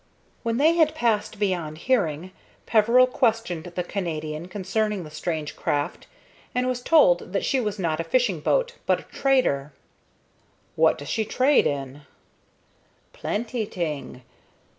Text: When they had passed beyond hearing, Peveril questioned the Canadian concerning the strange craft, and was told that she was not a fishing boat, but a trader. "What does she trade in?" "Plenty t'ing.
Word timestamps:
When 0.41 0.57
they 0.57 0.73
had 0.73 0.95
passed 0.95 1.37
beyond 1.37 1.77
hearing, 1.77 2.31
Peveril 2.65 3.05
questioned 3.05 3.65
the 3.65 3.83
Canadian 3.83 4.47
concerning 4.47 5.03
the 5.03 5.11
strange 5.11 5.55
craft, 5.55 6.07
and 6.55 6.65
was 6.67 6.81
told 6.81 7.33
that 7.33 7.45
she 7.45 7.59
was 7.59 7.77
not 7.77 7.99
a 7.99 8.03
fishing 8.03 8.39
boat, 8.39 8.73
but 8.87 8.99
a 8.99 9.03
trader. 9.15 9.73
"What 10.75 10.97
does 10.97 11.07
she 11.09 11.23
trade 11.23 11.67
in?" 11.67 12.01
"Plenty 13.13 13.67
t'ing. 13.67 14.23